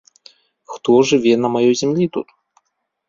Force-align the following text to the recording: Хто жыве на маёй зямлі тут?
Хто 0.75 0.91
жыве 1.09 1.33
на 1.43 1.47
маёй 1.59 1.75
зямлі 1.83 2.05
тут? 2.17 2.27